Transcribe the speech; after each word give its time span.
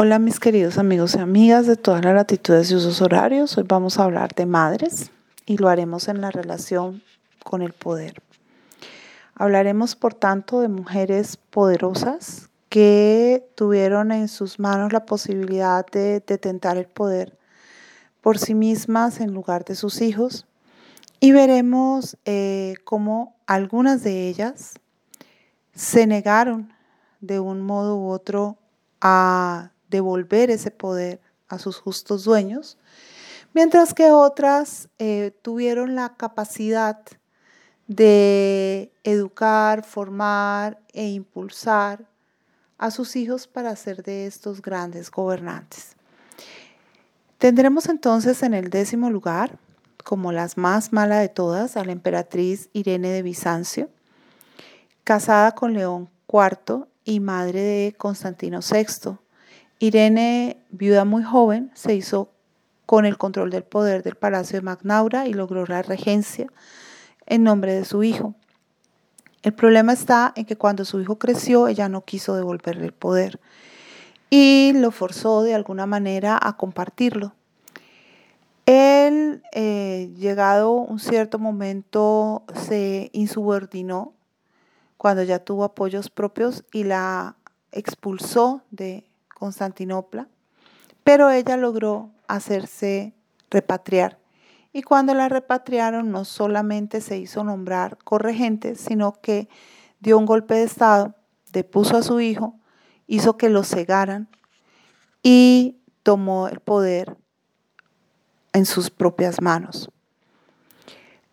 Hola 0.00 0.20
mis 0.20 0.38
queridos 0.38 0.78
amigos 0.78 1.16
y 1.16 1.18
amigas 1.18 1.66
de 1.66 1.74
todas 1.74 2.04
las 2.04 2.14
latitudes 2.14 2.70
y 2.70 2.76
usos 2.76 3.02
horarios. 3.02 3.58
Hoy 3.58 3.64
vamos 3.66 3.98
a 3.98 4.04
hablar 4.04 4.32
de 4.32 4.46
madres 4.46 5.10
y 5.44 5.56
lo 5.56 5.68
haremos 5.68 6.06
en 6.06 6.20
la 6.20 6.30
relación 6.30 7.02
con 7.42 7.62
el 7.62 7.72
poder. 7.72 8.22
Hablaremos 9.34 9.96
por 9.96 10.14
tanto 10.14 10.60
de 10.60 10.68
mujeres 10.68 11.36
poderosas 11.36 12.48
que 12.68 13.44
tuvieron 13.56 14.12
en 14.12 14.28
sus 14.28 14.60
manos 14.60 14.92
la 14.92 15.04
posibilidad 15.04 15.84
de 15.84 16.22
detentar 16.24 16.76
el 16.76 16.86
poder 16.86 17.36
por 18.20 18.38
sí 18.38 18.54
mismas 18.54 19.18
en 19.18 19.34
lugar 19.34 19.64
de 19.64 19.74
sus 19.74 20.00
hijos 20.00 20.46
y 21.18 21.32
veremos 21.32 22.16
eh, 22.24 22.74
cómo 22.84 23.34
algunas 23.48 24.04
de 24.04 24.28
ellas 24.28 24.74
se 25.74 26.06
negaron 26.06 26.72
de 27.20 27.40
un 27.40 27.62
modo 27.62 27.96
u 27.96 28.10
otro 28.10 28.58
a 29.00 29.72
devolver 29.88 30.50
ese 30.50 30.70
poder 30.70 31.20
a 31.48 31.58
sus 31.58 31.76
justos 31.76 32.24
dueños, 32.24 32.78
mientras 33.54 33.94
que 33.94 34.10
otras 34.10 34.88
eh, 34.98 35.32
tuvieron 35.42 35.94
la 35.94 36.14
capacidad 36.14 37.00
de 37.86 38.92
educar, 39.02 39.84
formar 39.84 40.78
e 40.92 41.08
impulsar 41.08 42.04
a 42.76 42.90
sus 42.90 43.16
hijos 43.16 43.46
para 43.46 43.74
ser 43.76 44.02
de 44.02 44.26
estos 44.26 44.62
grandes 44.62 45.10
gobernantes. 45.10 45.96
Tendremos 47.38 47.88
entonces 47.88 48.42
en 48.42 48.52
el 48.52 48.68
décimo 48.68 49.10
lugar, 49.10 49.58
como 50.04 50.32
las 50.32 50.56
más 50.56 50.92
malas 50.92 51.20
de 51.20 51.28
todas, 51.28 51.76
a 51.76 51.84
la 51.84 51.92
emperatriz 51.92 52.68
Irene 52.72 53.08
de 53.10 53.22
Bizancio, 53.22 53.88
casada 55.04 55.52
con 55.52 55.72
León 55.72 56.10
IV 56.30 56.86
y 57.04 57.20
madre 57.20 57.60
de 57.60 57.94
Constantino 57.96 58.60
VI, 58.60 59.18
Irene, 59.78 60.58
viuda 60.70 61.04
muy 61.04 61.22
joven, 61.22 61.70
se 61.74 61.94
hizo 61.94 62.32
con 62.86 63.04
el 63.04 63.18
control 63.18 63.50
del 63.50 63.64
poder 63.64 64.02
del 64.02 64.16
Palacio 64.16 64.58
de 64.58 64.62
Magnaura 64.62 65.26
y 65.26 65.34
logró 65.34 65.66
la 65.66 65.82
regencia 65.82 66.48
en 67.26 67.44
nombre 67.44 67.74
de 67.74 67.84
su 67.84 68.02
hijo. 68.02 68.34
El 69.42 69.54
problema 69.54 69.92
está 69.92 70.32
en 70.34 70.46
que 70.46 70.56
cuando 70.56 70.84
su 70.84 71.00
hijo 71.00 71.18
creció, 71.18 71.68
ella 71.68 71.88
no 71.88 72.04
quiso 72.04 72.34
devolverle 72.34 72.86
el 72.86 72.92
poder 72.92 73.38
y 74.30 74.72
lo 74.74 74.90
forzó 74.90 75.42
de 75.42 75.54
alguna 75.54 75.86
manera 75.86 76.38
a 76.40 76.56
compartirlo. 76.56 77.34
Él, 78.66 79.42
eh, 79.52 80.12
llegado 80.16 80.72
un 80.72 80.98
cierto 80.98 81.38
momento, 81.38 82.42
se 82.54 83.10
insubordinó 83.12 84.12
cuando 84.96 85.22
ya 85.22 85.38
tuvo 85.38 85.64
apoyos 85.64 86.10
propios 86.10 86.64
y 86.72 86.84
la 86.84 87.36
expulsó 87.72 88.62
de 88.70 89.07
Constantinopla, 89.38 90.28
pero 91.04 91.30
ella 91.30 91.56
logró 91.56 92.10
hacerse 92.26 93.14
repatriar. 93.50 94.18
Y 94.72 94.82
cuando 94.82 95.14
la 95.14 95.28
repatriaron 95.28 96.10
no 96.10 96.24
solamente 96.24 97.00
se 97.00 97.18
hizo 97.18 97.44
nombrar 97.44 97.98
corregente, 98.04 98.74
sino 98.74 99.12
que 99.20 99.48
dio 100.00 100.18
un 100.18 100.26
golpe 100.26 100.54
de 100.54 100.64
Estado, 100.64 101.14
depuso 101.52 101.96
a 101.96 102.02
su 102.02 102.20
hijo, 102.20 102.54
hizo 103.06 103.36
que 103.36 103.48
lo 103.48 103.64
cegaran 103.64 104.28
y 105.22 105.80
tomó 106.02 106.48
el 106.48 106.60
poder 106.60 107.16
en 108.52 108.66
sus 108.66 108.90
propias 108.90 109.40
manos. 109.40 109.90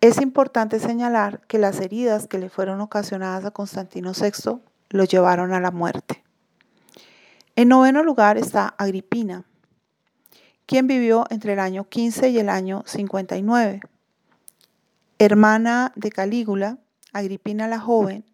Es 0.02 0.22
importante 0.22 0.80
señalar 0.80 1.42
que 1.47 1.58
las 1.58 1.80
heridas 1.80 2.28
que 2.28 2.38
le 2.38 2.50
fueron 2.50 2.81
ocasionadas 2.81 3.45
a 3.45 3.52
Constantino 3.52 4.12
VI 4.12 4.59
lo 4.90 5.03
llevaron 5.03 5.53
a 5.53 5.59
la 5.59 5.72
muerte. 5.72 6.25
En 7.58 7.70
noveno 7.70 8.03
lugar 8.03 8.38
está 8.38 8.75
Agripina, 8.78 9.45
quien 10.66 10.88
vivió 10.88 11.25
entre 11.30 11.53
el 11.53 11.59
año 11.59 11.88
15 11.88 12.28
y 12.28 12.38
el 12.38 12.50
año 12.50 12.84
59. 12.86 13.80
Hermana 15.20 15.94
de 15.96 16.12
Calígula, 16.12 16.80
Agripina 17.13 17.69
la 17.69 17.80
joven, 17.80 18.25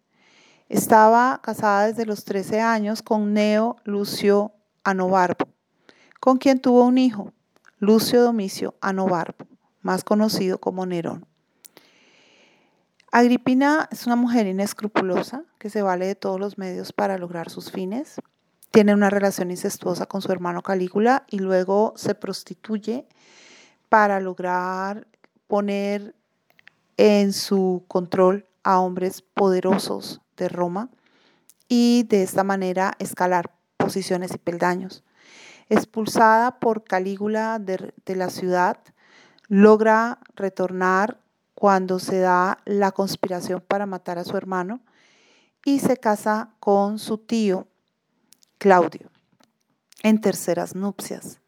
estaba 0.68 1.40
casada 1.40 1.86
desde 1.86 2.04
los 2.04 2.24
13 2.24 2.62
años 2.62 3.00
con 3.00 3.32
Neo 3.32 3.76
Lucio 3.84 4.50
Anobarbo, 4.82 5.46
con 6.18 6.38
quien 6.38 6.58
tuvo 6.58 6.82
un 6.82 6.98
hijo, 6.98 7.32
Lucio 7.78 8.22
Domicio 8.22 8.74
Anobarbo, 8.80 9.46
más 9.82 10.02
conocido 10.02 10.58
como 10.58 10.84
Nerón. 10.84 11.26
Agripina 13.12 13.88
es 13.92 14.04
una 14.04 14.16
mujer 14.16 14.48
inescrupulosa 14.48 15.44
que 15.60 15.70
se 15.70 15.82
vale 15.82 16.08
de 16.08 16.16
todos 16.16 16.40
los 16.40 16.58
medios 16.58 16.92
para 16.92 17.18
lograr 17.18 17.50
sus 17.50 17.70
fines 17.70 18.20
tiene 18.72 18.94
una 18.94 19.10
relación 19.10 19.50
incestuosa 19.50 20.06
con 20.06 20.22
su 20.22 20.32
hermano 20.32 20.62
Calígula 20.62 21.24
y 21.28 21.38
luego 21.38 21.92
se 21.94 22.14
prostituye 22.14 23.06
para 23.90 24.18
lograr 24.18 25.06
poner 25.46 26.14
en 26.96 27.34
su 27.34 27.84
control 27.86 28.46
a 28.62 28.80
hombres 28.80 29.20
poderosos 29.20 30.22
de 30.38 30.48
Roma 30.48 30.88
y 31.68 32.04
de 32.08 32.22
esta 32.22 32.44
manera 32.44 32.94
escalar 32.98 33.54
posiciones 33.76 34.34
y 34.34 34.38
peldaños. 34.38 35.04
Expulsada 35.68 36.58
por 36.58 36.84
Calígula 36.84 37.58
de, 37.58 37.92
de 38.06 38.16
la 38.16 38.30
ciudad, 38.30 38.78
logra 39.48 40.18
retornar 40.34 41.20
cuando 41.54 41.98
se 41.98 42.20
da 42.20 42.56
la 42.64 42.92
conspiración 42.92 43.60
para 43.60 43.84
matar 43.84 44.18
a 44.18 44.24
su 44.24 44.34
hermano 44.38 44.80
y 45.62 45.80
se 45.80 45.98
casa 45.98 46.54
con 46.58 46.98
su 46.98 47.18
tío 47.18 47.68
Claudio 48.62 49.10
en 50.04 50.20
terceras 50.20 50.76
nupcias. 50.76 51.40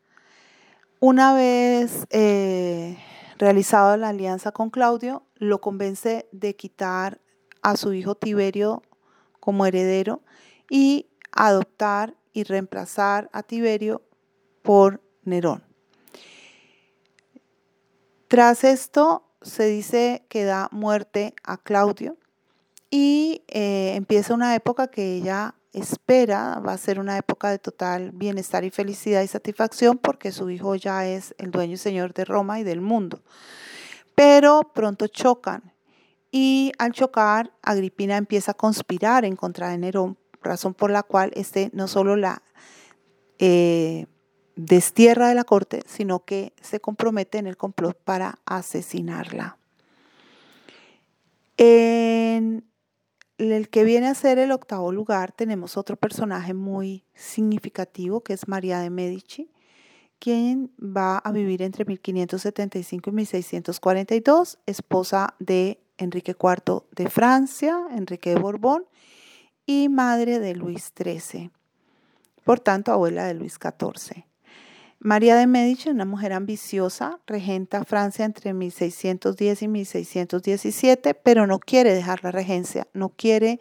Una 0.99 1.33
vez 1.33 2.09
eh, 2.11 2.99
realizada 3.39 3.97
la 3.97 4.09
alianza 4.09 4.51
con 4.51 4.69
Claudio, 4.69 5.25
lo 5.37 5.61
convence 5.61 6.29
de 6.33 6.57
quitar 6.57 7.21
a 7.63 7.77
su 7.77 7.93
hijo 7.93 8.17
Tiberio 8.17 8.83
como 9.39 9.65
heredero 9.65 10.25
y 10.69 11.07
adoptar 11.31 12.17
y 12.33 12.43
reemplazar 12.43 13.31
a 13.33 13.45
Tiberio 13.45 14.03
por 14.63 15.01
Nerón. 15.23 15.63
Tras 18.27 18.65
esto 18.65 19.31
se 19.41 19.67
dice 19.67 20.27
que 20.29 20.43
da 20.43 20.69
muerte 20.73 21.33
a 21.45 21.59
Claudio 21.59 22.17
y 22.91 23.45
eh, 23.47 23.93
empieza 23.95 24.35
una 24.35 24.57
época 24.57 24.89
que 24.89 25.15
ella 25.15 25.55
espera, 25.75 26.61
va 26.61 26.73
a 26.73 26.79
ser 26.79 26.99
una 27.01 27.19
época 27.19 27.51
de 27.51 27.59
total 27.59 28.13
bienestar 28.13 28.65
y 28.65 28.71
felicidad 28.71 29.23
y 29.23 29.29
satisfacción 29.29 29.99
porque 29.99 30.33
su 30.33 30.49
hijo 30.51 30.77
ya 30.77 31.07
es 31.07 31.35
el 31.39 31.51
dueño 31.51 31.75
y 31.75 31.79
señor 31.79 32.15
de 32.15 32.25
Roma 32.25 32.61
y 32.61 32.65
del 32.65 32.81
mundo. 32.81 33.23
Pero 34.15 34.71
pronto 34.73 35.09
chocan 35.09 35.75
y 36.31 36.73
al 36.79 36.93
chocar, 36.93 37.53
Agripina 37.63 38.17
empieza 38.17 38.53
a 38.53 38.55
conspirar 38.55 39.25
en 39.25 39.37
contra 39.37 39.69
de 39.69 39.79
Nerón, 39.79 40.17
razón 40.43 40.75
por 40.75 40.91
la 40.91 41.03
cual 41.03 41.31
este 41.35 41.71
no 41.73 41.89
solo 41.89 42.17
la 42.17 42.43
eh, 43.39 44.07
destierra 44.57 45.29
de 45.29 45.35
la 45.35 45.45
corte, 45.45 45.83
sino 45.87 46.25
que 46.25 46.53
se 46.61 46.81
compromete 46.81 47.39
en 47.39 47.47
el 47.47 47.57
complot 47.57 47.99
para 48.03 48.39
asesinarla. 48.47 49.59
En 51.57 52.65
el 53.39 53.69
que 53.69 53.85
viene 53.85 54.07
a 54.07 54.15
ser 54.15 54.39
el 54.39 54.53
octavo 54.53 54.93
lugar, 54.93 55.33
tenemos 55.33 55.77
otro 55.77 55.97
personaje 55.97 56.55
muy 56.55 57.05
significativo 57.15 58.23
que 58.23 58.33
es 58.33 58.49
María 58.49 58.79
de 58.81 58.91
Medici, 58.91 59.51
quien 60.19 60.71
va 60.79 61.19
a 61.19 61.33
vivir 61.33 61.63
entre 61.63 61.85
1575 61.85 63.11
y 63.11 63.13
1642, 63.13 64.59
esposa 64.67 65.35
de 65.39 65.81
Enrique 65.99 66.37
IV 66.41 66.85
de 66.93 67.11
Francia, 67.11 67.79
Enrique 67.91 68.31
de 68.31 68.41
Borbón, 68.41 68.85
y 69.67 69.89
madre 69.89 70.41
de 70.41 70.55
Luis 70.55 70.93
XIII, 70.97 71.51
por 72.45 72.61
tanto 72.61 72.93
abuela 72.93 73.25
de 73.25 73.35
Luis 73.35 73.55
XIV. 73.55 74.25
María 75.05 75.37
de 75.37 75.47
Medici, 75.47 75.91
una 75.91 76.07
mujer 76.07 76.33
ambiciosa, 76.33 77.21
regenta 77.27 77.85
Francia 77.85 78.25
entre 78.25 78.55
1610 78.55 79.61
y 79.61 79.69
1617, 79.69 81.13
pero 81.13 81.47
no 81.47 81.59
quiere 81.59 81.93
dejar 81.93 82.25
la 82.25 82.31
regencia, 82.31 82.89
no 82.95 83.11
quiere 83.11 83.61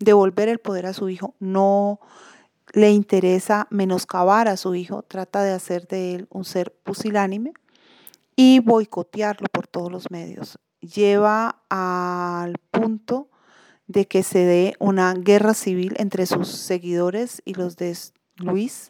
devolver 0.00 0.48
el 0.48 0.58
poder 0.58 0.86
a 0.86 0.92
su 0.92 1.08
hijo, 1.08 1.36
no 1.38 2.00
le 2.72 2.90
interesa 2.90 3.68
menoscabar 3.70 4.48
a 4.48 4.56
su 4.56 4.74
hijo, 4.74 5.02
trata 5.02 5.44
de 5.44 5.52
hacer 5.52 5.86
de 5.86 6.16
él 6.16 6.26
un 6.28 6.44
ser 6.44 6.74
pusilánime 6.82 7.52
y 8.34 8.58
boicotearlo 8.58 9.46
por 9.52 9.68
todos 9.68 9.92
los 9.92 10.10
medios. 10.10 10.58
Lleva 10.80 11.62
al 11.68 12.58
punto 12.72 13.28
de 13.86 14.08
que 14.08 14.24
se 14.24 14.40
dé 14.40 14.74
una 14.80 15.14
guerra 15.14 15.54
civil 15.54 15.94
entre 15.98 16.26
sus 16.26 16.48
seguidores 16.48 17.42
y 17.44 17.54
los 17.54 17.76
de 17.76 17.96
Luis 18.38 18.89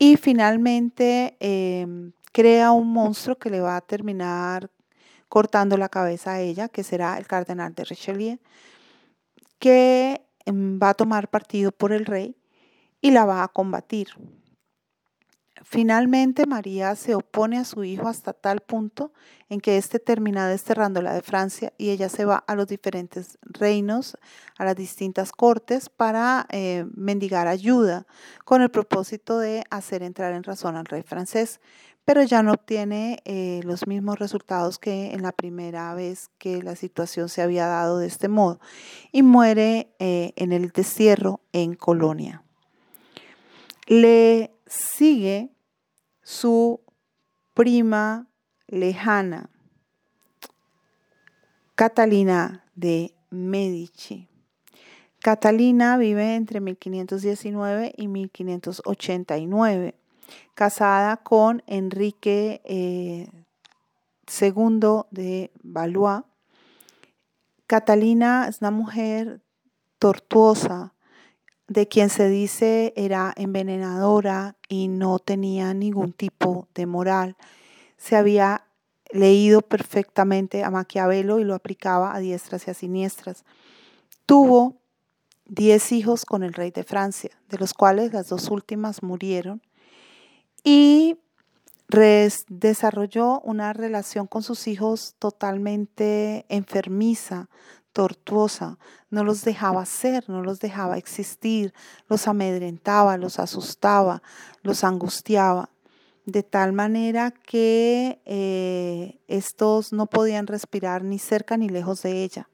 y 0.00 0.16
finalmente 0.16 1.36
em, 1.40 2.12
crea 2.32 2.72
un 2.72 2.90
monstruo 2.90 3.36
que 3.36 3.50
le 3.50 3.60
va 3.60 3.76
a 3.76 3.82
terminar 3.82 4.70
cortando 5.28 5.76
la 5.76 5.90
cabeza 5.90 6.32
a 6.32 6.40
ella, 6.40 6.70
que 6.70 6.82
será 6.82 7.18
el 7.18 7.26
cardenal 7.26 7.74
de 7.74 7.84
Richelieu, 7.84 8.38
que 9.58 10.22
em, 10.46 10.80
va 10.82 10.90
a 10.90 10.94
tomar 10.94 11.28
partido 11.28 11.70
por 11.70 11.92
el 11.92 12.06
rey 12.06 12.34
y 13.02 13.10
la 13.10 13.26
va 13.26 13.44
a 13.44 13.48
combatir. 13.48 14.08
Finalmente, 15.62 16.46
María 16.46 16.96
se 16.96 17.14
opone 17.14 17.58
a 17.58 17.64
su 17.64 17.84
hijo 17.84 18.08
hasta 18.08 18.32
tal 18.32 18.60
punto 18.60 19.12
en 19.48 19.60
que 19.60 19.76
éste 19.76 19.98
termina 19.98 20.48
desterrándola 20.48 21.12
de 21.12 21.22
Francia 21.22 21.72
y 21.76 21.90
ella 21.90 22.08
se 22.08 22.24
va 22.24 22.42
a 22.46 22.54
los 22.54 22.66
diferentes 22.66 23.38
reinos, 23.42 24.16
a 24.56 24.64
las 24.64 24.76
distintas 24.76 25.32
cortes, 25.32 25.88
para 25.90 26.46
eh, 26.50 26.86
mendigar 26.94 27.46
ayuda 27.46 28.06
con 28.44 28.62
el 28.62 28.70
propósito 28.70 29.38
de 29.38 29.64
hacer 29.70 30.02
entrar 30.02 30.32
en 30.32 30.44
razón 30.44 30.76
al 30.76 30.86
rey 30.86 31.02
francés, 31.02 31.60
pero 32.04 32.22
ya 32.22 32.42
no 32.42 32.52
obtiene 32.52 33.18
eh, 33.24 33.60
los 33.64 33.86
mismos 33.86 34.18
resultados 34.18 34.78
que 34.78 35.12
en 35.12 35.22
la 35.22 35.32
primera 35.32 35.92
vez 35.94 36.30
que 36.38 36.62
la 36.62 36.74
situación 36.74 37.28
se 37.28 37.42
había 37.42 37.66
dado 37.66 37.98
de 37.98 38.06
este 38.06 38.28
modo 38.28 38.60
y 39.12 39.22
muere 39.22 39.94
eh, 39.98 40.32
en 40.36 40.52
el 40.52 40.70
destierro 40.70 41.40
en 41.52 41.74
Colonia. 41.74 42.42
Le 43.86 44.59
sigue 44.70 45.50
su 46.22 46.80
prima 47.54 48.28
lejana, 48.68 49.50
Catalina 51.74 52.64
de 52.76 53.12
Medici. 53.30 54.28
Catalina 55.18 55.96
vive 55.96 56.36
entre 56.36 56.60
1519 56.60 57.94
y 57.96 58.06
1589, 58.06 59.94
casada 60.54 61.16
con 61.16 61.64
Enrique 61.66 62.62
II 62.64 62.68
eh, 62.72 63.28
de 65.10 65.50
Valois. 65.62 66.22
Catalina 67.66 68.46
es 68.48 68.60
una 68.60 68.70
mujer 68.70 69.42
tortuosa, 69.98 70.94
de 71.70 71.86
quien 71.86 72.10
se 72.10 72.28
dice 72.28 72.92
era 72.96 73.32
envenenadora 73.36 74.56
y 74.68 74.88
no 74.88 75.20
tenía 75.20 75.72
ningún 75.72 76.12
tipo 76.12 76.66
de 76.74 76.84
moral. 76.84 77.36
Se 77.96 78.16
había 78.16 78.66
leído 79.12 79.62
perfectamente 79.62 80.64
a 80.64 80.70
Maquiavelo 80.70 81.38
y 81.38 81.44
lo 81.44 81.54
aplicaba 81.54 82.12
a 82.12 82.18
diestras 82.18 82.66
y 82.66 82.72
a 82.72 82.74
siniestras. 82.74 83.44
Tuvo 84.26 84.78
diez 85.46 85.92
hijos 85.92 86.24
con 86.24 86.42
el 86.42 86.54
rey 86.54 86.72
de 86.72 86.82
Francia, 86.82 87.30
de 87.48 87.58
los 87.58 87.72
cuales 87.72 88.12
las 88.12 88.28
dos 88.28 88.50
últimas 88.50 89.04
murieron, 89.04 89.62
y 90.64 91.18
desarrolló 92.48 93.40
una 93.40 93.72
relación 93.72 94.26
con 94.26 94.42
sus 94.42 94.66
hijos 94.66 95.14
totalmente 95.20 96.46
enfermiza, 96.48 97.48
tortuosa, 97.92 98.78
no 99.10 99.24
los 99.24 99.42
dejaba 99.42 99.84
ser, 99.86 100.28
no 100.28 100.42
los 100.42 100.60
dejaba 100.60 100.96
existir, 100.96 101.74
los 102.08 102.28
amedrentaba, 102.28 103.16
los 103.16 103.38
asustaba, 103.38 104.22
los 104.62 104.84
angustiaba, 104.84 105.70
de 106.24 106.42
tal 106.42 106.72
manera 106.72 107.32
que 107.32 108.20
eh, 108.24 109.18
estos 109.26 109.92
no 109.92 110.06
podían 110.06 110.46
respirar 110.46 111.02
ni 111.02 111.18
cerca 111.18 111.56
ni 111.56 111.68
lejos 111.68 112.02
de 112.02 112.22
ella. 112.22 112.48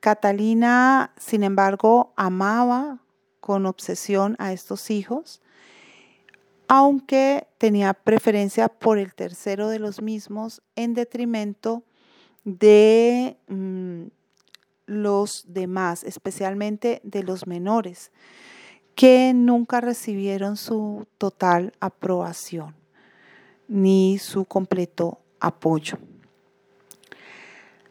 Catalina, 0.00 1.12
sin 1.16 1.44
embargo, 1.44 2.12
amaba 2.16 2.98
con 3.40 3.66
obsesión 3.66 4.36
a 4.38 4.52
estos 4.52 4.90
hijos, 4.90 5.42
aunque 6.68 7.46
tenía 7.58 7.92
preferencia 7.92 8.68
por 8.68 8.98
el 8.98 9.14
tercero 9.14 9.68
de 9.68 9.78
los 9.78 10.00
mismos 10.00 10.62
en 10.74 10.94
detrimento 10.94 11.84
de 12.44 13.36
mm, 13.48 14.06
los 14.86 15.44
demás, 15.48 16.04
especialmente 16.04 17.00
de 17.04 17.22
los 17.22 17.46
menores, 17.46 18.12
que 18.94 19.32
nunca 19.34 19.80
recibieron 19.80 20.56
su 20.56 21.06
total 21.18 21.72
aprobación 21.80 22.74
ni 23.68 24.18
su 24.18 24.44
completo 24.44 25.18
apoyo. 25.40 25.98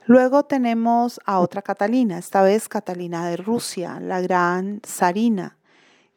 Luego 0.06 0.44
tenemos 0.44 1.20
a 1.26 1.40
otra 1.40 1.62
Catalina, 1.62 2.18
esta 2.18 2.42
vez 2.42 2.68
Catalina 2.68 3.28
de 3.30 3.38
Rusia, 3.38 4.00
la 4.00 4.20
gran 4.22 4.82
zarina, 4.86 5.58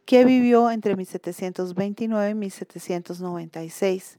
que 0.05 0.25
vivió 0.25 0.71
entre 0.71 0.97
1729 0.97 2.31
y 2.31 2.35
1796. 2.35 4.19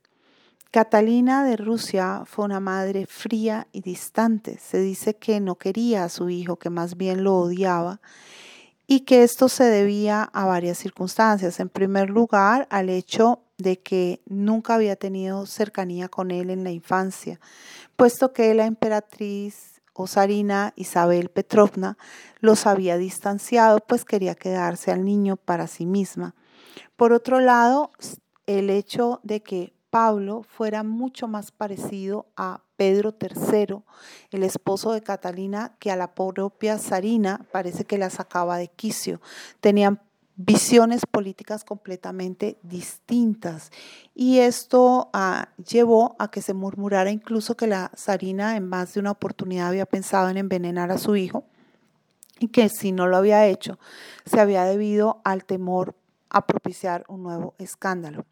Catalina 0.75 1.45
de 1.45 1.55
Rusia 1.55 2.23
fue 2.25 2.43
una 2.43 2.59
madre 2.59 3.05
fría 3.05 3.65
y 3.71 3.79
distante. 3.79 4.59
Se 4.59 4.77
dice 4.77 5.15
que 5.15 5.39
no 5.39 5.55
quería 5.55 6.03
a 6.03 6.09
su 6.09 6.29
hijo, 6.29 6.57
que 6.57 6.69
más 6.69 6.97
bien 6.97 7.23
lo 7.23 7.37
odiaba 7.37 8.01
y 8.85 9.05
que 9.05 9.23
esto 9.23 9.47
se 9.47 9.63
debía 9.63 10.23
a 10.23 10.45
varias 10.45 10.77
circunstancias. 10.77 11.61
En 11.61 11.69
primer 11.69 12.09
lugar, 12.09 12.67
al 12.69 12.89
hecho 12.89 13.39
de 13.57 13.79
que 13.79 14.21
nunca 14.25 14.75
había 14.75 14.97
tenido 14.97 15.45
cercanía 15.45 16.09
con 16.09 16.29
él 16.29 16.49
en 16.49 16.65
la 16.65 16.71
infancia, 16.71 17.39
puesto 17.95 18.33
que 18.33 18.53
la 18.53 18.65
emperatriz 18.65 19.81
osarina 19.93 20.73
Isabel 20.75 21.29
Petrovna 21.29 21.97
los 22.41 22.67
había 22.67 22.97
distanciado, 22.97 23.79
pues 23.79 24.03
quería 24.03 24.35
quedarse 24.35 24.91
al 24.91 25.05
niño 25.05 25.37
para 25.37 25.67
sí 25.67 25.85
misma. 25.85 26.35
Por 26.97 27.13
otro 27.13 27.39
lado, 27.39 27.91
el 28.45 28.69
hecho 28.69 29.21
de 29.23 29.41
que 29.41 29.74
Pablo 29.95 30.43
fuera 30.43 30.83
mucho 30.83 31.25
más 31.29 31.51
parecido 31.51 32.25
a 32.35 32.59
Pedro 32.75 33.15
III, 33.17 33.77
el 34.31 34.43
esposo 34.43 34.91
de 34.91 35.01
Catalina, 35.01 35.77
que 35.79 35.89
a 35.89 35.95
la 35.95 36.13
propia 36.13 36.77
Sarina 36.79 37.45
parece 37.53 37.85
que 37.85 37.97
la 37.97 38.09
sacaba 38.09 38.57
de 38.57 38.67
quicio. 38.67 39.21
Tenían 39.61 40.01
visiones 40.35 41.05
políticas 41.05 41.63
completamente 41.63 42.57
distintas. 42.61 43.71
Y 44.13 44.39
esto 44.39 45.11
ah, 45.13 45.47
llevó 45.65 46.17
a 46.19 46.29
que 46.29 46.41
se 46.41 46.53
murmurara 46.53 47.09
incluso 47.09 47.55
que 47.55 47.67
la 47.67 47.89
Sarina 47.95 48.57
en 48.57 48.67
más 48.67 48.95
de 48.95 48.99
una 48.99 49.11
oportunidad 49.11 49.69
había 49.69 49.85
pensado 49.85 50.27
en 50.27 50.35
envenenar 50.35 50.91
a 50.91 50.97
su 50.97 51.15
hijo 51.15 51.45
y 52.37 52.49
que 52.49 52.67
si 52.67 52.91
no 52.91 53.07
lo 53.07 53.15
había 53.15 53.47
hecho, 53.47 53.79
se 54.25 54.41
había 54.41 54.65
debido 54.65 55.21
al 55.23 55.45
temor 55.45 55.95
a 56.29 56.45
propiciar 56.45 57.05
un 57.07 57.23
nuevo 57.23 57.55
escándalo. 57.59 58.25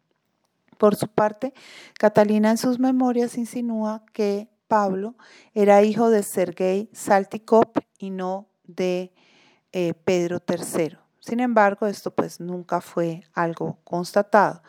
Por 0.78 0.96
su 0.96 1.08
parte, 1.08 1.54
Catalina 1.98 2.50
en 2.50 2.58
sus 2.58 2.78
memorias 2.78 3.36
insinúa 3.36 4.04
que 4.12 4.48
Pablo 4.68 5.14
era 5.54 5.82
hijo 5.82 6.10
de 6.10 6.22
Sergei 6.22 6.88
Saltikov 6.92 7.72
y 7.98 8.10
no 8.10 8.48
de 8.66 9.12
eh, 9.72 9.94
Pedro 10.04 10.40
III. 10.46 10.98
Sin 11.20 11.40
embargo, 11.40 11.86
esto 11.86 12.10
pues 12.10 12.40
nunca 12.40 12.80
fue 12.80 13.22
algo 13.32 13.78
constatado, 13.84 14.62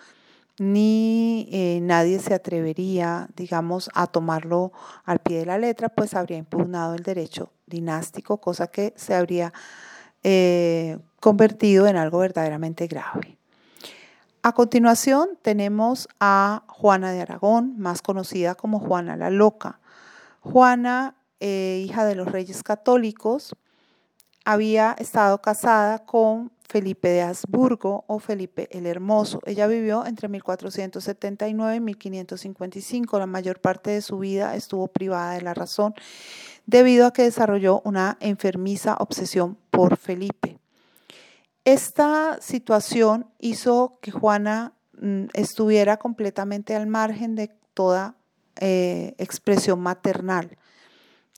ni 0.57 1.49
eh, 1.51 1.79
nadie 1.81 2.19
se 2.19 2.33
atrevería, 2.33 3.27
digamos, 3.35 3.89
a 3.93 4.07
tomarlo 4.07 4.71
al 5.03 5.19
pie 5.19 5.39
de 5.39 5.45
la 5.45 5.57
letra, 5.57 5.89
pues 5.89 6.13
habría 6.13 6.37
impugnado 6.37 6.95
el 6.95 7.03
derecho 7.03 7.51
dinástico, 7.65 8.39
cosa 8.39 8.67
que 8.67 8.93
se 8.95 9.13
habría 9.15 9.53
eh, 10.23 10.97
convertido 11.19 11.87
en 11.87 11.97
algo 11.97 12.19
verdaderamente 12.19 12.87
grave. 12.87 13.37
A 14.47 14.51
continuación 14.51 15.39
tenemos 15.41 16.07
a 16.19 16.65
Juana 16.67 17.11
de 17.11 17.19
Aragón, 17.19 17.79
más 17.79 18.03
conocida 18.03 18.53
como 18.53 18.79
Juana 18.79 19.17
la 19.17 19.31
Loca. 19.31 19.79
Juana, 20.41 21.15
eh, 21.39 21.83
hija 21.83 22.05
de 22.05 22.13
los 22.13 22.31
reyes 22.31 22.61
católicos, 22.61 23.55
había 24.45 24.95
estado 24.99 25.41
casada 25.41 26.05
con 26.05 26.51
Felipe 26.61 27.07
de 27.07 27.23
Habsburgo 27.23 28.03
o 28.05 28.19
Felipe 28.19 28.67
el 28.69 28.85
Hermoso. 28.85 29.41
Ella 29.47 29.65
vivió 29.65 30.05
entre 30.05 30.27
1479 30.27 31.77
y 31.77 31.79
1555. 31.79 33.17
La 33.17 33.25
mayor 33.25 33.59
parte 33.59 33.89
de 33.89 34.03
su 34.03 34.19
vida 34.19 34.55
estuvo 34.55 34.87
privada 34.89 35.33
de 35.33 35.41
la 35.41 35.55
razón 35.55 35.95
debido 36.67 37.07
a 37.07 37.13
que 37.13 37.23
desarrolló 37.23 37.81
una 37.83 38.15
enfermiza 38.19 38.95
obsesión 38.99 39.57
por 39.71 39.97
Felipe. 39.97 40.59
Esta 41.65 42.39
situación 42.41 43.25
hizo 43.39 43.97
que 43.99 44.11
Juana 44.11 44.73
mm, 45.01 45.25
estuviera 45.33 45.97
completamente 45.97 46.75
al 46.75 46.85
margen 46.85 47.35
de 47.35 47.49
toda 47.73 48.15
eh, 48.59 49.15
expresión 49.17 49.79
maternal. 49.79 50.57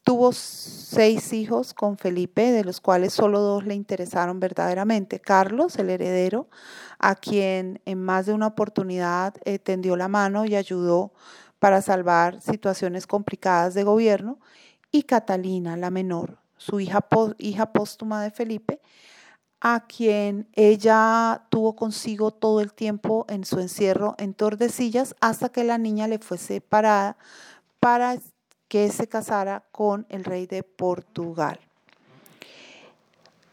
Tuvo 0.04 0.34
seis 0.34 1.32
hijos 1.32 1.74
con 1.74 1.98
Felipe, 1.98 2.52
de 2.52 2.66
los 2.66 2.82
cuales 2.82 3.14
solo 3.14 3.40
dos 3.40 3.66
le 3.66 3.74
interesaron 3.74 4.42
verdaderamente. 4.42 5.22
Carlos, 5.22 5.78
el 5.78 5.90
heredero, 5.90 6.50
a 7.00 7.16
quien 7.16 7.80
en 7.86 8.04
más 8.04 8.26
de 8.26 8.34
una 8.34 8.48
oportunidad 8.48 9.34
eh, 9.46 9.60
tendió 9.60 9.96
la 9.96 10.10
mano 10.10 10.44
y 10.44 10.56
ayudó 10.56 11.14
para 11.60 11.82
salvar 11.82 12.42
situaciones 12.42 13.08
complicadas 13.08 13.74
de 13.74 13.84
gobierno, 13.84 14.40
y 14.92 15.04
Catalina, 15.04 15.78
la 15.78 15.90
menor, 15.90 16.38
su 16.58 16.82
hija, 16.82 17.06
hija 17.38 17.72
póstuma 17.72 18.22
de 18.24 18.32
Felipe, 18.32 18.82
a 19.60 19.86
quien 19.88 20.48
ella 20.54 21.44
tuvo 21.50 21.76
consigo 21.76 22.32
todo 22.32 22.62
el 22.62 22.74
tiempo 22.74 23.26
en 23.28 23.44
su 23.44 23.60
encierro 23.60 24.16
en 24.20 24.34
Tordesillas 24.34 25.16
hasta 25.20 25.50
que 25.50 25.64
la 25.64 25.78
niña 25.78 26.08
le 26.08 26.20
fue 26.20 26.38
separada 26.38 27.18
para 27.80 28.18
que 28.68 28.90
se 28.92 29.08
casara 29.08 29.64
con 29.72 30.06
el 30.10 30.24
rey 30.24 30.46
de 30.46 30.64
Portugal. 30.64 31.60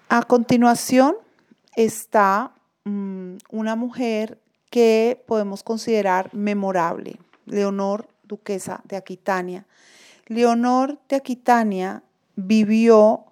A 0.09 0.23
continuación 0.23 1.17
está 1.77 2.53
mm, 2.85 3.37
una 3.51 3.77
mujer 3.77 4.41
que 4.71 5.23
podemos 5.27 5.63
considerar 5.63 6.35
memorable. 6.35 7.19
Leonor, 7.47 8.09
duquesa 8.25 8.83
de 8.85 8.97
Aquitania. 8.97 9.67
Leonor 10.27 10.99
de 11.09 11.17
Aquitania 11.17 12.03
vivió 12.37 13.27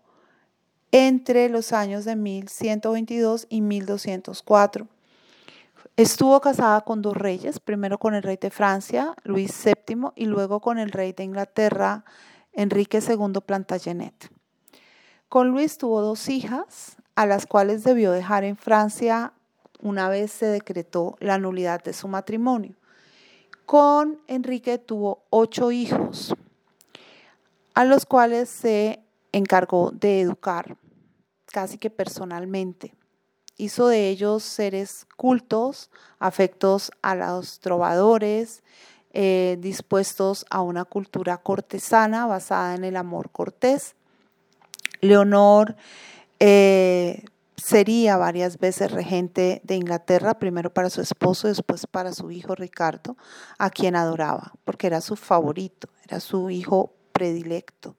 entre 0.92 1.48
los 1.48 1.72
años 1.72 2.04
de 2.04 2.16
1122 2.16 3.46
y 3.48 3.62
1204. 3.62 4.86
Estuvo 5.96 6.40
casada 6.40 6.82
con 6.82 7.02
dos 7.02 7.16
reyes, 7.16 7.60
primero 7.60 7.98
con 7.98 8.14
el 8.14 8.22
rey 8.22 8.38
de 8.40 8.50
Francia, 8.50 9.14
Luis 9.24 9.52
VII, 9.64 10.10
y 10.14 10.26
luego 10.26 10.60
con 10.60 10.78
el 10.78 10.92
rey 10.92 11.12
de 11.12 11.24
Inglaterra, 11.24 12.04
Enrique 12.52 12.98
II 12.98 13.40
Plantagenet. 13.44 14.30
Con 15.28 15.48
Luis 15.48 15.78
tuvo 15.78 16.02
dos 16.02 16.28
hijas, 16.28 16.96
a 17.14 17.26
las 17.26 17.46
cuales 17.46 17.84
debió 17.84 18.12
dejar 18.12 18.44
en 18.44 18.56
Francia 18.56 19.32
una 19.80 20.08
vez 20.08 20.30
se 20.30 20.46
decretó 20.46 21.16
la 21.18 21.38
nulidad 21.38 21.82
de 21.82 21.92
su 21.92 22.06
matrimonio. 22.06 22.74
Con 23.66 24.20
Enrique 24.28 24.78
tuvo 24.78 25.24
ocho 25.30 25.72
hijos, 25.72 26.34
a 27.74 27.84
los 27.84 28.06
cuales 28.06 28.48
se 28.48 29.02
encargó 29.32 29.90
de 29.90 30.20
educar 30.20 30.76
casi 31.52 31.78
que 31.78 31.90
personalmente. 31.90 32.94
Hizo 33.56 33.86
de 33.86 34.08
ellos 34.08 34.42
seres 34.42 35.06
cultos, 35.16 35.90
afectos 36.18 36.90
a 37.02 37.14
los 37.14 37.60
trovadores, 37.60 38.64
eh, 39.12 39.58
dispuestos 39.60 40.46
a 40.50 40.62
una 40.62 40.84
cultura 40.84 41.36
cortesana 41.36 42.26
basada 42.26 42.74
en 42.74 42.82
el 42.82 42.96
amor 42.96 43.30
cortés. 43.30 43.94
Leonor 45.02 45.76
eh, 46.40 47.24
sería 47.56 48.16
varias 48.16 48.58
veces 48.58 48.90
regente 48.90 49.60
de 49.64 49.76
Inglaterra, 49.76 50.38
primero 50.38 50.72
para 50.72 50.88
su 50.88 51.02
esposo, 51.02 51.46
después 51.46 51.86
para 51.86 52.12
su 52.12 52.30
hijo 52.30 52.54
Ricardo, 52.54 53.16
a 53.58 53.68
quien 53.68 53.96
adoraba, 53.96 54.54
porque 54.64 54.86
era 54.86 55.02
su 55.02 55.14
favorito, 55.14 55.88
era 56.08 56.18
su 56.18 56.48
hijo 56.48 56.94
predilecto. 57.12 57.96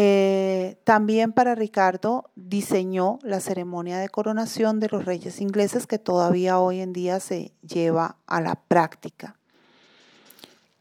Eh, 0.00 0.78
también 0.84 1.32
para 1.32 1.56
Ricardo 1.56 2.30
diseñó 2.36 3.18
la 3.24 3.40
ceremonia 3.40 3.98
de 3.98 4.08
coronación 4.08 4.78
de 4.78 4.86
los 4.88 5.04
reyes 5.04 5.40
ingleses 5.40 5.88
que 5.88 5.98
todavía 5.98 6.60
hoy 6.60 6.78
en 6.78 6.92
día 6.92 7.18
se 7.18 7.50
lleva 7.62 8.14
a 8.28 8.40
la 8.40 8.54
práctica. 8.54 9.34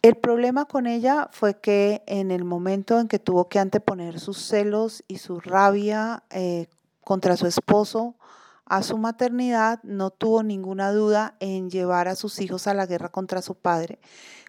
El 0.03 0.17
problema 0.17 0.65
con 0.65 0.85
ella 0.85 1.29
fue 1.31 1.59
que 1.59 2.03
en 2.05 2.29
el 2.29 2.43
momento 2.43 2.99
en 2.99 3.07
que 3.07 3.17
tuvo 3.17 3.49
que 3.49 3.57
anteponer 3.57 4.19
sus 4.19 4.37
celos 4.37 5.03
y 5.07 5.17
su 5.17 5.39
rabia 5.39 6.21
eh, 6.29 6.67
contra 7.03 7.37
su 7.37 7.47
esposo 7.47 8.17
a 8.65 8.83
su 8.83 8.99
maternidad, 8.99 9.79
no 9.81 10.11
tuvo 10.11 10.43
ninguna 10.43 10.91
duda 10.91 11.37
en 11.39 11.71
llevar 11.71 12.07
a 12.07 12.15
sus 12.15 12.39
hijos 12.39 12.67
a 12.67 12.75
la 12.75 12.85
guerra 12.85 13.09
contra 13.09 13.41
su 13.41 13.55
padre, 13.55 13.97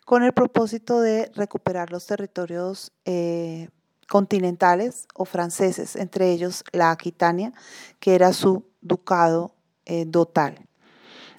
con 0.05 0.25
el 0.25 0.35
propósito 0.35 1.01
de 1.01 1.33
recuperar 1.35 1.91
los 1.91 2.05
territorios 2.05 2.93
eh, 3.07 3.71
continentales 4.09 5.07
o 5.15 5.25
franceses, 5.25 5.97
entre 5.97 6.33
ellos 6.33 6.65
la 6.73 6.91
Aquitania, 6.91 7.53
que 8.01 8.15
era 8.15 8.33
su 8.33 8.65
ducado 8.81 9.55
eh, 9.85 10.05
dotal. 10.07 10.67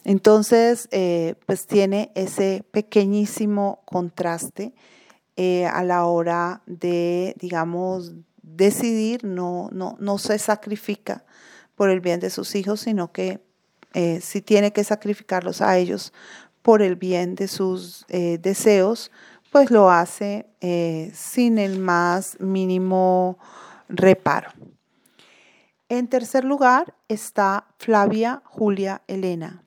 Entonces, 0.06 0.88
eh, 0.92 1.36
pues 1.46 1.68
tiene 1.68 2.12
ese 2.16 2.64
pequeñísimo 2.72 3.82
contraste 3.86 4.74
a 5.72 5.84
la 5.86 6.06
hora 6.06 6.62
de, 6.66 7.34
digamos, 7.40 8.12
decidir, 8.42 9.24
no, 9.24 9.70
no, 9.72 9.96
no 9.98 10.18
se 10.18 10.38
sacrifica 10.38 11.24
por 11.76 11.90
el 11.90 12.02
bien 12.02 12.20
de 12.20 12.30
sus 12.30 12.56
hijos, 12.56 12.82
sino 12.82 13.14
que 13.14 13.40
eh, 13.94 14.20
si 14.22 14.42
tiene 14.42 14.74
que 14.74 14.84
sacrificarlos 14.84 15.62
a 15.62 15.78
ellos 15.78 16.14
por 16.62 16.82
el 16.82 16.96
bien 16.96 17.36
de 17.36 17.48
sus 17.48 18.06
eh, 18.10 18.38
deseos, 18.40 19.12
pues 19.52 19.72
lo 19.72 19.90
hace 19.90 20.48
eh, 20.62 21.12
sin 21.14 21.58
el 21.58 21.80
más 21.80 22.40
mínimo 22.40 23.38
reparo. 23.88 24.52
En 25.90 26.08
tercer 26.08 26.44
lugar 26.44 26.94
está 27.08 27.66
Flavia 27.78 28.42
Julia 28.46 29.02
Elena 29.08 29.64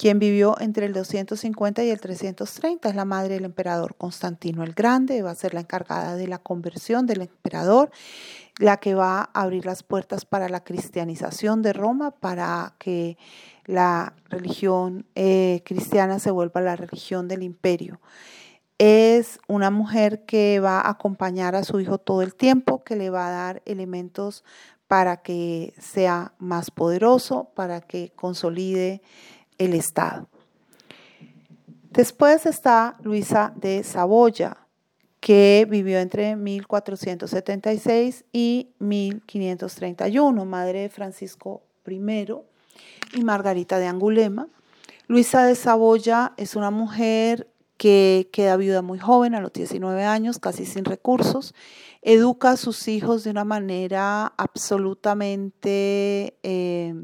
quien 0.00 0.18
vivió 0.18 0.58
entre 0.60 0.86
el 0.86 0.94
250 0.94 1.84
y 1.84 1.90
el 1.90 2.00
330. 2.00 2.88
Es 2.88 2.94
la 2.94 3.04
madre 3.04 3.34
del 3.34 3.44
emperador 3.44 3.96
Constantino 3.96 4.64
el 4.64 4.72
Grande, 4.72 5.20
va 5.20 5.32
a 5.32 5.34
ser 5.34 5.52
la 5.52 5.60
encargada 5.60 6.16
de 6.16 6.26
la 6.26 6.38
conversión 6.38 7.04
del 7.04 7.20
emperador, 7.20 7.90
la 8.56 8.78
que 8.78 8.94
va 8.94 9.20
a 9.20 9.42
abrir 9.42 9.66
las 9.66 9.82
puertas 9.82 10.24
para 10.24 10.48
la 10.48 10.64
cristianización 10.64 11.60
de 11.60 11.74
Roma, 11.74 12.12
para 12.12 12.76
que 12.78 13.18
la 13.66 14.14
religión 14.30 15.04
eh, 15.16 15.60
cristiana 15.66 16.18
se 16.18 16.30
vuelva 16.30 16.62
la 16.62 16.76
religión 16.76 17.28
del 17.28 17.42
imperio. 17.42 18.00
Es 18.82 19.40
una 19.46 19.70
mujer 19.70 20.24
que 20.24 20.58
va 20.58 20.80
a 20.80 20.88
acompañar 20.88 21.54
a 21.54 21.64
su 21.64 21.80
hijo 21.80 21.98
todo 21.98 22.22
el 22.22 22.34
tiempo, 22.34 22.82
que 22.82 22.96
le 22.96 23.10
va 23.10 23.28
a 23.28 23.30
dar 23.30 23.62
elementos 23.66 24.42
para 24.88 25.18
que 25.18 25.74
sea 25.78 26.32
más 26.38 26.70
poderoso, 26.70 27.50
para 27.54 27.82
que 27.82 28.10
consolide 28.16 29.02
el 29.58 29.74
Estado. 29.74 30.30
Después 31.90 32.46
está 32.46 32.96
Luisa 33.02 33.52
de 33.54 33.84
Saboya, 33.84 34.56
que 35.20 35.66
vivió 35.68 35.98
entre 35.98 36.34
1476 36.36 38.24
y 38.32 38.70
1531, 38.78 40.42
madre 40.46 40.80
de 40.80 40.88
Francisco 40.88 41.60
I 41.86 42.00
y 43.12 43.24
Margarita 43.24 43.78
de 43.78 43.88
Angulema. 43.88 44.48
Luisa 45.06 45.44
de 45.44 45.54
Saboya 45.54 46.32
es 46.38 46.56
una 46.56 46.70
mujer 46.70 47.49
que 47.80 48.28
queda 48.30 48.58
viuda 48.58 48.82
muy 48.82 48.98
joven, 48.98 49.34
a 49.34 49.40
los 49.40 49.54
19 49.54 50.04
años, 50.04 50.38
casi 50.38 50.66
sin 50.66 50.84
recursos, 50.84 51.54
educa 52.02 52.50
a 52.50 52.56
sus 52.58 52.86
hijos 52.88 53.24
de 53.24 53.30
una 53.30 53.46
manera 53.46 54.34
absolutamente 54.36 56.36
eh, 56.42 56.94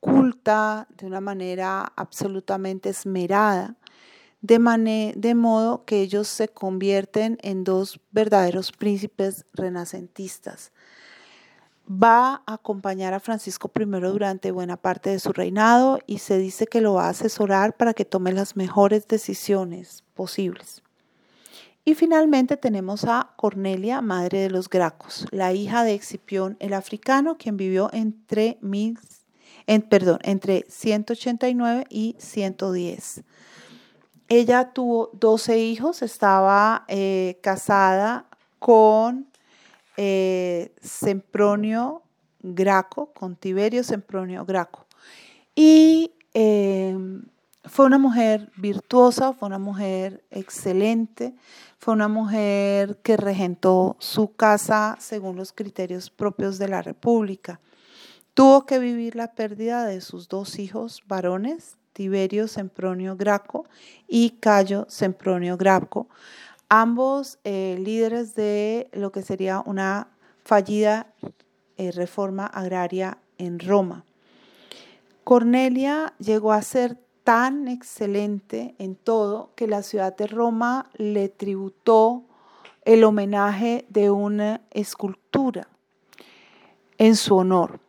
culta, 0.00 0.86
de 0.98 1.06
una 1.06 1.22
manera 1.22 1.90
absolutamente 1.96 2.90
esmerada, 2.90 3.76
de, 4.42 5.14
de 5.16 5.34
modo 5.34 5.86
que 5.86 6.02
ellos 6.02 6.28
se 6.28 6.48
convierten 6.48 7.38
en 7.40 7.64
dos 7.64 8.00
verdaderos 8.10 8.70
príncipes 8.70 9.46
renacentistas. 9.54 10.72
Va 11.90 12.42
a 12.46 12.54
acompañar 12.54 13.14
a 13.14 13.20
Francisco 13.20 13.70
I 13.74 13.84
durante 13.84 14.50
buena 14.50 14.76
parte 14.76 15.10
de 15.10 15.18
su 15.18 15.32
reinado 15.32 16.00
y 16.06 16.18
se 16.18 16.36
dice 16.36 16.66
que 16.66 16.82
lo 16.82 16.94
va 16.94 17.06
a 17.06 17.10
asesorar 17.10 17.76
para 17.76 17.94
que 17.94 18.04
tome 18.04 18.32
las 18.32 18.56
mejores 18.56 19.08
decisiones 19.08 20.04
posibles. 20.14 20.82
Y 21.86 21.94
finalmente 21.94 22.58
tenemos 22.58 23.04
a 23.04 23.32
Cornelia, 23.36 24.02
madre 24.02 24.40
de 24.40 24.50
los 24.50 24.68
Gracos, 24.68 25.26
la 25.30 25.54
hija 25.54 25.84
de 25.84 25.94
Excipión 25.94 26.58
el 26.60 26.74
africano, 26.74 27.38
quien 27.38 27.56
vivió 27.56 27.88
entre 27.94 28.58
mil 28.60 28.98
perdón, 29.88 30.18
entre 30.22 30.64
189 30.68 31.84
y 31.90 32.16
110. 32.18 33.22
Ella 34.28 34.72
tuvo 34.72 35.10
12 35.14 35.58
hijos, 35.58 36.02
estaba 36.02 36.84
eh, 36.88 37.38
casada 37.42 38.26
con 38.58 39.26
eh, 40.00 40.70
Sempronio 40.80 42.02
Graco, 42.40 43.12
con 43.12 43.34
Tiberio 43.34 43.82
Sempronio 43.82 44.44
Graco. 44.44 44.86
Y 45.56 46.12
em, 46.34 47.24
fue 47.64 47.86
una 47.86 47.98
mujer 47.98 48.52
virtuosa, 48.56 49.32
fue 49.32 49.48
una 49.48 49.58
mujer 49.58 50.22
excelente, 50.30 51.34
fue 51.80 51.94
una 51.94 52.06
mujer 52.06 52.98
que 53.02 53.16
regentó 53.16 53.96
su 53.98 54.36
casa 54.36 54.96
según 55.00 55.34
los 55.34 55.52
criterios 55.52 56.10
propios 56.10 56.58
de 56.58 56.68
la 56.68 56.80
República. 56.80 57.60
Tuvo 58.34 58.66
que 58.66 58.78
vivir 58.78 59.16
la 59.16 59.32
pérdida 59.32 59.84
de 59.84 60.00
sus 60.00 60.28
dos 60.28 60.60
hijos 60.60 61.02
varones, 61.08 61.76
Tiberio 61.92 62.46
Sempronio 62.46 63.16
Graco 63.16 63.66
y 64.06 64.30
Cayo 64.38 64.86
Sempronio 64.88 65.56
Graco, 65.56 66.08
ambos 66.68 67.38
eh, 67.44 67.78
líderes 67.80 68.34
de 68.34 68.88
lo 68.92 69.12
que 69.12 69.22
sería 69.22 69.62
una 69.64 70.08
fallida 70.44 71.12
eh, 71.76 71.92
reforma 71.92 72.46
agraria 72.46 73.18
en 73.38 73.58
Roma. 73.58 74.04
Cornelia 75.24 76.14
llegó 76.18 76.52
a 76.52 76.62
ser 76.62 76.98
tan 77.24 77.68
excelente 77.68 78.74
en 78.78 78.96
todo 78.96 79.50
que 79.54 79.66
la 79.66 79.82
ciudad 79.82 80.16
de 80.16 80.26
Roma 80.26 80.90
le 80.96 81.28
tributó 81.28 82.24
el 82.84 83.04
homenaje 83.04 83.84
de 83.90 84.10
una 84.10 84.62
escultura 84.70 85.68
en 86.96 87.16
su 87.16 87.36
honor 87.36 87.80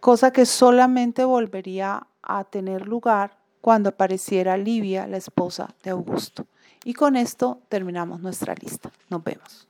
cosa 0.00 0.32
que 0.32 0.46
solamente 0.46 1.24
volvería 1.24 2.06
a 2.22 2.44
tener 2.44 2.86
lugar 2.86 3.36
cuando 3.60 3.90
apareciera 3.90 4.56
Livia, 4.56 5.06
la 5.06 5.16
esposa 5.16 5.74
de 5.82 5.90
Augusto. 5.90 6.46
Y 6.84 6.94
con 6.94 7.16
esto 7.16 7.60
terminamos 7.68 8.20
nuestra 8.20 8.54
lista. 8.54 8.92
Nos 9.10 9.22
vemos. 9.24 9.68